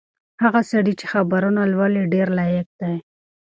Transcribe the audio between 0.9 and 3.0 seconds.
چې خبرونه لولي ډېر لایق دی.